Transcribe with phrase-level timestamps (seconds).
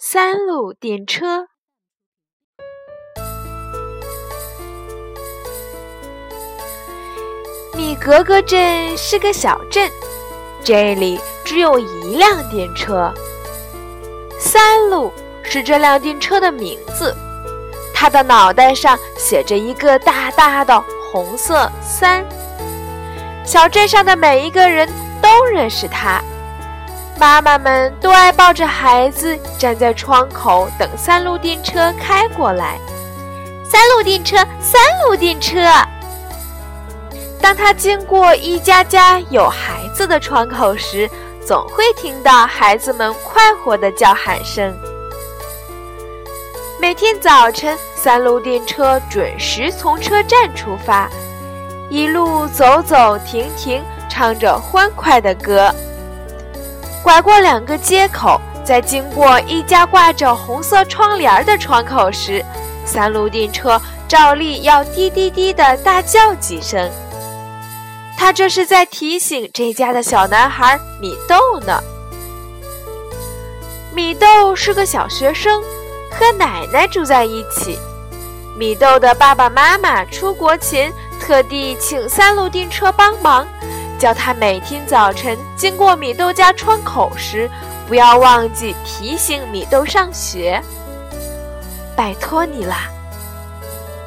[0.00, 1.40] 三路电车》。
[7.74, 9.90] 米格格镇是个小镇，
[10.62, 13.12] 这里只有一辆电车。
[14.38, 17.12] 三路是这辆电车的名字，
[17.92, 20.80] 它的脑袋上写着一个大大的
[21.10, 22.24] 红色“三”。
[23.44, 24.88] 小镇上的每一个人
[25.20, 26.22] 都认识它。
[27.18, 32.78] 妈妈们都爱抱着孩子站在窗口等三路电车开过来。
[33.68, 35.60] 三路电车，三路电车。
[37.40, 41.10] 当它经过一家家有孩子的窗口时，
[41.44, 44.72] 总会听到孩子们快活的叫喊声。
[46.80, 51.10] 每天早晨，三路电车准时从车站出发，
[51.90, 55.74] 一路走走停停，唱着欢快的歌。
[57.08, 62.44] 拐过两个街口，在经过一家挂着红色窗帘的窗口时，
[62.84, 66.90] 三路电车照例要滴滴滴的大叫几声。
[68.14, 71.80] 他这是在提醒这家的小男孩米豆呢。
[73.94, 75.62] 米豆是个小学生，
[76.10, 77.78] 和奶奶住在一起。
[78.54, 83.48] 米豆的爸爸妈妈出国前特地请三路电车帮忙。
[83.98, 87.50] 叫他每天早晨经过米豆家窗口时，
[87.86, 90.62] 不要忘记提醒米豆上学。
[91.96, 92.88] 拜托你啦！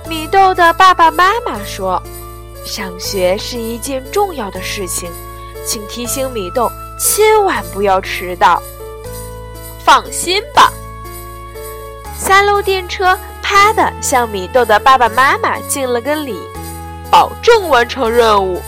[0.08, 2.02] 米豆的爸爸妈妈说
[2.66, 5.12] ：“上学是一件重要的事情，
[5.66, 8.62] 请提醒米豆千万不要迟到。”
[9.84, 10.72] 放心吧，
[12.18, 16.40] 三路电车啪的向米豆的爸爸妈妈敬了个礼，
[17.10, 18.62] 保证完成任务。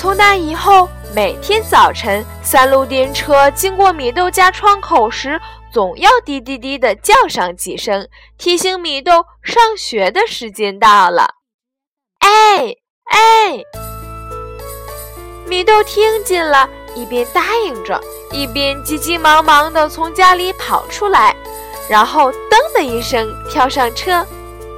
[0.00, 5.38] 从那以后，每天早晨，三路电车经过米豆家窗口时，
[5.70, 11.34] 总要滴滴滴的叫上几声，提醒米豆上学的时间到了。
[12.20, 12.74] 哎
[13.10, 13.62] 哎，
[15.46, 18.00] 米豆听见了，一边答应着，
[18.32, 21.36] 一边急急忙忙的从家里跑出来，
[21.90, 24.26] 然后噔的一声跳上车。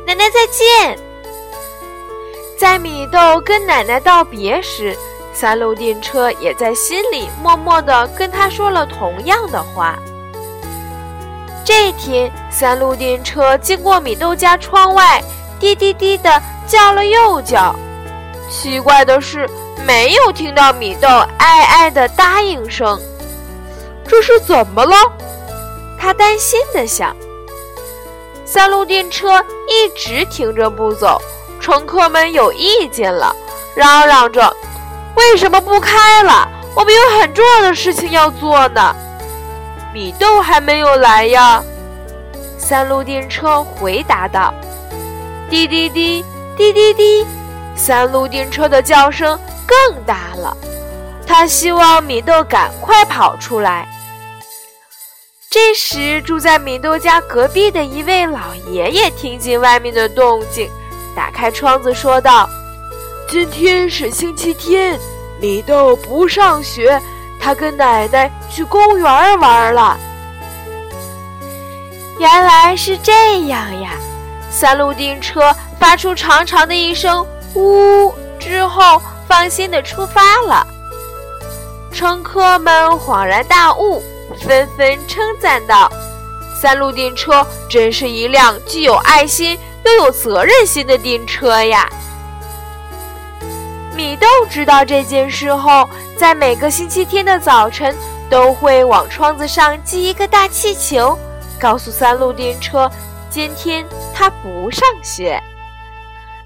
[0.05, 0.99] 奶奶再见。
[2.59, 4.99] 在米豆跟奶奶道别时。
[5.33, 9.99] 三路电车也在心里默默地跟他说了同样的话。
[11.65, 15.23] 这天，三路电车经过米豆家窗外，
[15.59, 17.75] 滴滴滴地叫了又叫。
[18.51, 19.49] 奇怪的是，
[19.87, 23.01] 没有听到米豆爱爱的答应声。
[24.07, 24.95] 这是怎么了？
[25.99, 27.17] 他担心地想。
[28.45, 31.23] 三路电车一直停着不走，
[31.61, 33.35] 乘客们有意见了，
[33.75, 34.55] 嚷嚷着。
[35.17, 36.49] 为什么不开了？
[36.75, 38.97] 我们有很重要的事情要做呢。
[39.93, 41.63] 米豆还没有来呀。
[42.59, 44.55] 三路电车回答道
[45.51, 46.25] ：“滴滴滴，
[46.57, 47.27] 滴滴滴。”
[47.77, 50.57] 三路电车的叫声更大了。
[51.27, 53.87] 他希望米豆赶快跑出来。
[55.51, 60.71] 这时，住在米豆家隔壁的一位老爷爷听见外面的动静，
[61.15, 62.49] 打开窗子说道。
[63.33, 65.01] 今天是星期天，
[65.41, 67.01] 米豆不上学，
[67.41, 69.99] 他跟奶奶去公园玩了。
[72.19, 73.93] 原来是这样呀！
[74.51, 75.51] 三路电车
[75.81, 77.27] 发出长长的一声
[77.57, 80.67] “呜”之后，放心的出发了。
[81.91, 84.03] 乘客们恍然大悟，
[84.47, 85.91] 纷纷称赞道
[86.61, 91.89] ：“三路电车真是一辆既有爱心又有责任心的电车呀！”
[94.03, 97.95] 米豆知道这件事后，在每个星期天的早晨，
[98.29, 101.17] 都会往窗子上系一个大气球，
[101.61, 102.91] 告诉三路电车，
[103.31, 105.41] 今天他不上学。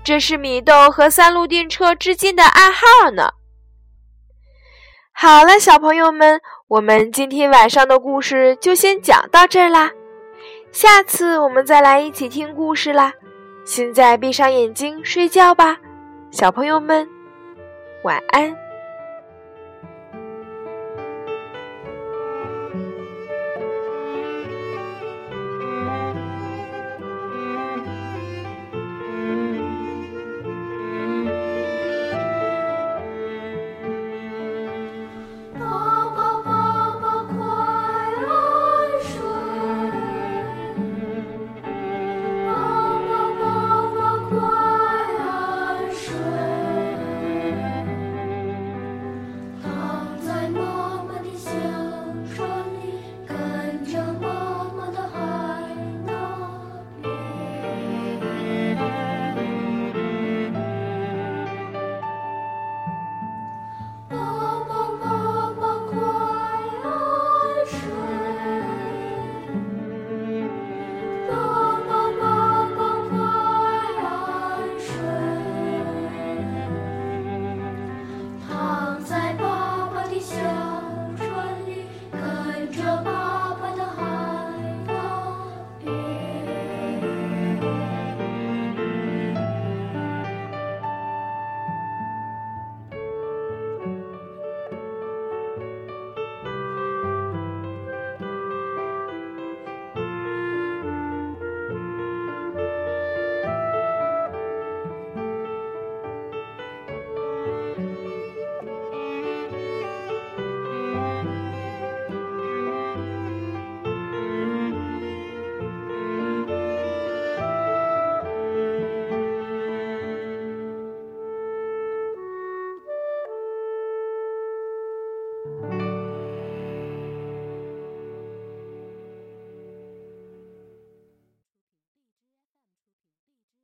[0.04, 3.30] 这是米豆和三路电车之间的暗号呢。
[5.14, 6.38] 好了，小朋友们，
[6.68, 9.90] 我们今天晚上的故事就先讲到这儿啦，
[10.72, 13.14] 下次我们再来一起听故事啦。
[13.64, 15.78] 现在闭上眼睛睡觉吧，
[16.30, 17.15] 小朋友们。
[18.02, 18.65] 晚安。